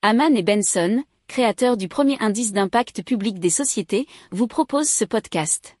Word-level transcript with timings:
Haman 0.00 0.36
et 0.36 0.44
Benson, 0.44 1.02
créateurs 1.26 1.76
du 1.76 1.88
premier 1.88 2.16
indice 2.20 2.52
d'impact 2.52 3.02
public 3.02 3.40
des 3.40 3.50
sociétés, 3.50 4.06
vous 4.30 4.46
proposent 4.46 4.88
ce 4.88 5.04
podcast. 5.04 5.76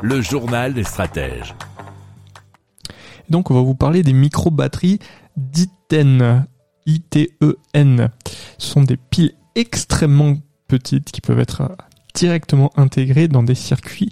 Le 0.00 0.22
journal 0.22 0.72
des 0.72 0.82
stratèges. 0.82 1.54
Donc 3.28 3.50
on 3.50 3.54
va 3.54 3.60
vous 3.60 3.74
parler 3.74 4.02
des 4.02 4.14
micro-batteries 4.14 4.98
d'ITEN. 5.36 6.46
I-T-E-N. 6.86 8.10
Ce 8.56 8.66
sont 8.66 8.82
des 8.82 8.96
piles 8.96 9.34
extrêmement 9.56 10.38
petites 10.68 11.12
qui 11.12 11.20
peuvent 11.20 11.38
être 11.38 11.76
directement 12.14 12.70
intégrées 12.76 13.28
dans 13.28 13.42
des 13.42 13.54
circuits 13.54 14.10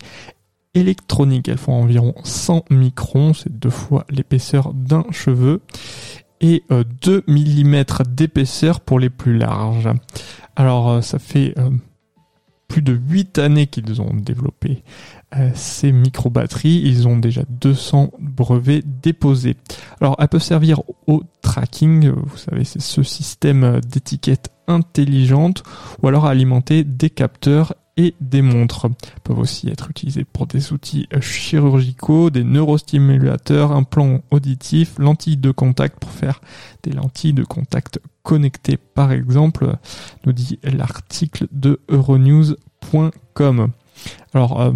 électroniques. 0.75 1.49
Elles 1.49 1.59
font 1.59 1.73
environ 1.73 2.15
100 2.25 2.65
microns, 2.71 3.35
c'est 3.35 3.53
deux 3.53 3.71
fois 3.71 4.05
l'épaisseur 4.11 4.73
d'un 4.75 5.05
cheveu, 5.11 5.61
et 6.41 6.65
2 6.71 6.75
euh, 6.75 7.23
mm 7.27 7.85
d'épaisseur 8.09 8.81
pour 8.81 8.99
les 8.99 9.11
plus 9.11 9.37
larges. 9.37 9.89
Alors 10.57 10.91
euh, 10.91 11.01
ça 11.01 11.19
fait 11.19 11.55
euh, 11.59 11.71
plus 12.69 12.83
de 12.83 12.93
8 12.93 13.39
années 13.39 13.67
qu'ils 13.67 14.01
ont 14.03 14.15
développé 14.15 14.83
ces 15.55 15.93
micro-batteries. 15.93 16.83
Ils 16.85 17.09
ont 17.09 17.17
déjà 17.17 17.43
200 17.49 18.13
brevets 18.19 18.83
déposés. 19.01 19.57
Alors 20.01 20.17
elles 20.19 20.29
peuvent 20.29 20.43
servir 20.43 20.83
au 21.07 21.23
tracking, 21.41 22.11
vous 22.11 22.37
savez 22.37 22.65
c'est 22.65 22.83
ce 22.83 23.03
système 23.03 23.81
d'étiquette 23.81 24.51
intelligente, 24.69 25.63
ou 26.03 26.09
alors 26.09 26.27
alimenter 26.27 26.85
des 26.85 27.09
capteurs 27.09 27.75
et 27.97 28.15
des 28.21 28.43
montres. 28.43 28.89
peuvent 29.25 29.39
aussi 29.39 29.69
être 29.69 29.91
utilisés 29.91 30.25
pour 30.25 30.47
des 30.47 30.73
outils 30.73 31.09
chirurgicaux, 31.21 32.31
des 32.31 32.45
neurostimulateurs, 32.45 33.73
implants 33.73 34.23
auditifs, 34.31 34.99
lentilles 34.99 35.37
de 35.37 35.51
contact 35.51 35.99
pour 35.99 36.11
faire 36.11 36.41
des 36.83 36.93
lentilles 36.93 37.35
de 37.35 37.45
contact 37.45 38.01
connectées 38.23 38.77
par 38.77 39.13
exemple, 39.13 39.77
nous 40.25 40.33
dit 40.33 40.59
l'article 40.63 41.47
de 41.53 41.81
euronews.com. 41.89 43.71
Alors, 44.35 44.61
euh, 44.61 44.73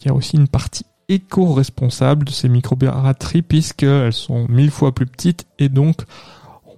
il 0.00 0.06
y 0.06 0.10
a 0.10 0.14
aussi 0.14 0.36
une 0.36 0.48
partie 0.48 0.84
éco-responsable 1.08 2.26
de 2.26 2.30
ces 2.30 2.48
microbatteries 2.48 3.42
puisqu'elles 3.42 4.12
sont 4.12 4.46
mille 4.48 4.70
fois 4.70 4.94
plus 4.94 5.06
petites 5.06 5.46
et 5.58 5.68
donc 5.68 5.96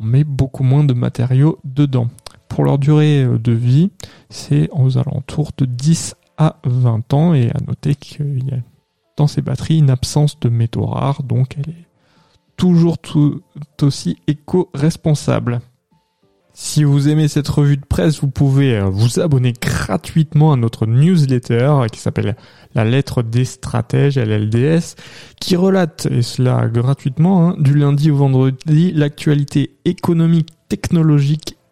on 0.00 0.04
met 0.04 0.24
beaucoup 0.24 0.62
moins 0.62 0.84
de 0.84 0.94
matériaux 0.94 1.58
dedans. 1.64 2.08
Pour 2.52 2.64
leur 2.64 2.78
durée 2.78 3.24
euh, 3.24 3.38
de 3.38 3.52
vie, 3.52 3.90
c'est 4.28 4.68
aux 4.72 4.98
alentours 4.98 5.52
de 5.56 5.64
10 5.64 6.16
à 6.36 6.56
20 6.64 7.14
ans 7.14 7.32
et 7.32 7.48
à 7.48 7.58
noter 7.66 7.94
qu'il 7.94 8.46
y 8.46 8.52
a 8.52 8.58
dans 9.16 9.26
ces 9.26 9.40
batteries 9.40 9.78
une 9.78 9.88
absence 9.88 10.38
de 10.38 10.50
métaux 10.50 10.84
rares, 10.84 11.22
donc 11.22 11.56
elle 11.56 11.70
est 11.70 11.86
toujours 12.58 12.98
tout 12.98 13.40
aussi 13.80 14.18
éco-responsable. 14.26 15.62
Si 16.52 16.84
vous 16.84 17.08
aimez 17.08 17.28
cette 17.28 17.48
revue 17.48 17.78
de 17.78 17.86
presse, 17.86 18.20
vous 18.20 18.28
pouvez 18.28 18.76
euh, 18.76 18.84
vous 18.84 19.18
abonner 19.18 19.54
gratuitement 19.54 20.52
à 20.52 20.56
notre 20.56 20.84
newsletter 20.84 21.86
qui 21.90 22.00
s'appelle 22.00 22.36
La 22.74 22.84
lettre 22.84 23.22
des 23.22 23.46
stratèges, 23.46 24.18
LLDS, 24.18 24.96
qui 25.40 25.56
relate, 25.56 26.04
et 26.10 26.20
cela 26.20 26.68
gratuitement, 26.68 27.48
hein, 27.48 27.56
du 27.58 27.72
lundi 27.72 28.10
au 28.10 28.16
vendredi, 28.16 28.92
l'actualité 28.92 29.78
économique, 29.86 30.50
technologique 30.68 31.51